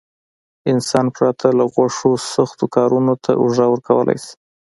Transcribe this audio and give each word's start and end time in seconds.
انسان 0.71 1.05
پرته 1.15 1.47
له 1.57 1.65
غوښو 1.73 2.11
سختو 2.33 2.65
کارونو 2.75 3.13
ته 3.23 3.31
اوږه 3.41 3.65
ورکولای 3.69 4.17
شي. 4.23 4.33